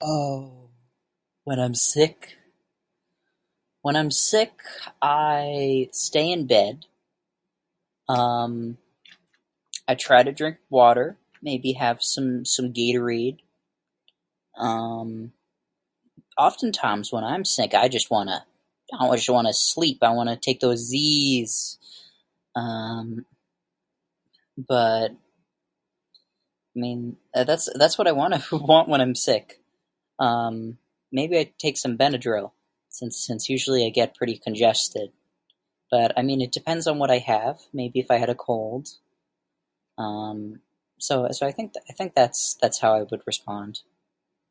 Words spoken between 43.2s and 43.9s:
respond.